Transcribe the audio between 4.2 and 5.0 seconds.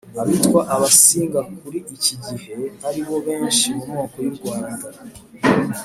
y'u rwanda